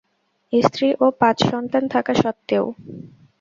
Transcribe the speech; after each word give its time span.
স্ত্রী 0.53 0.87
ও 0.99 1.15
পাঁচ 1.19 1.37
সন্তান 1.51 1.83
থাকা 1.93 2.13
সত্ত্বেও? 2.21 2.65